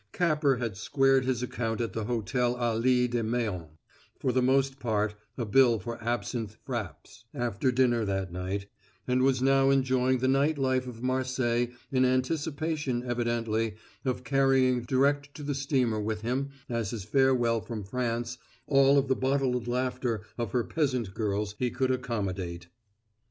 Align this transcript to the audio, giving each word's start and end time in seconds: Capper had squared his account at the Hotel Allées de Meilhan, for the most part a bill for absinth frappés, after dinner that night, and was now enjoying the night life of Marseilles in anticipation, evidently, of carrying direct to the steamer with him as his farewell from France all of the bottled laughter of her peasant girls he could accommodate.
Capper 0.13 0.55
had 0.57 0.77
squared 0.77 1.25
his 1.25 1.43
account 1.43 1.79
at 1.79 1.93
the 1.93 2.05
Hotel 2.05 2.55
Allées 2.55 3.07
de 3.11 3.21
Meilhan, 3.21 3.77
for 4.19 4.31
the 4.31 4.41
most 4.41 4.79
part 4.79 5.13
a 5.37 5.45
bill 5.45 5.77
for 5.77 6.03
absinth 6.03 6.57
frappés, 6.65 7.25
after 7.35 7.71
dinner 7.71 8.03
that 8.03 8.31
night, 8.31 8.65
and 9.07 9.21
was 9.21 9.43
now 9.43 9.69
enjoying 9.69 10.17
the 10.17 10.27
night 10.27 10.57
life 10.57 10.87
of 10.87 11.03
Marseilles 11.03 11.69
in 11.91 12.03
anticipation, 12.03 13.03
evidently, 13.05 13.75
of 14.03 14.23
carrying 14.23 14.81
direct 14.81 15.35
to 15.35 15.43
the 15.43 15.53
steamer 15.53 15.99
with 16.01 16.21
him 16.21 16.49
as 16.67 16.89
his 16.89 17.03
farewell 17.03 17.61
from 17.61 17.83
France 17.83 18.39
all 18.65 18.97
of 18.97 19.07
the 19.07 19.15
bottled 19.15 19.67
laughter 19.67 20.23
of 20.35 20.51
her 20.51 20.63
peasant 20.63 21.13
girls 21.13 21.53
he 21.59 21.69
could 21.69 21.91
accommodate. 21.91 22.69